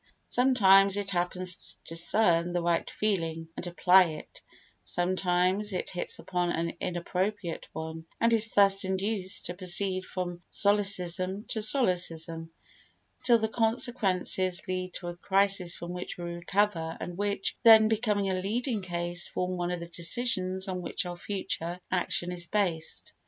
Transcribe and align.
Sometimes 0.29 0.97
it 0.97 1.11
happens 1.11 1.57
to 1.57 1.75
discern 1.89 2.53
the 2.53 2.61
right 2.63 2.89
feeling 2.89 3.49
and 3.55 3.67
apply 3.67 4.05
it, 4.05 4.41
sometimes 4.83 5.73
it 5.73 5.91
hits 5.91 6.17
upon 6.17 6.51
an 6.51 6.73
inappropriate 6.79 7.69
one 7.71 8.07
and 8.19 8.33
is 8.33 8.49
thus 8.49 8.83
induced 8.83 9.45
to 9.45 9.53
proceed 9.53 10.03
from 10.03 10.41
solecism 10.49 11.43
to 11.49 11.61
solecism 11.61 12.49
till 13.21 13.37
the 13.37 13.47
consequences 13.47 14.67
lead 14.67 14.91
to 14.95 15.07
a 15.09 15.15
crisis 15.17 15.75
from 15.75 15.93
which 15.93 16.17
we 16.17 16.23
recover 16.23 16.97
and 16.99 17.15
which, 17.15 17.55
then 17.61 17.87
becoming 17.87 18.27
a 18.31 18.41
leading 18.41 18.81
case, 18.81 19.27
forms 19.27 19.55
one 19.55 19.69
of 19.69 19.79
the 19.79 19.85
decisions 19.87 20.67
on 20.67 20.81
which 20.81 21.05
our 21.05 21.15
future 21.15 21.79
action 21.91 22.31
is 22.31 22.47
based. 22.47 23.13